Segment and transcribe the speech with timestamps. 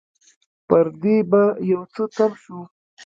[0.67, 1.41] پر دې به
[1.71, 2.59] يو څه تم شو.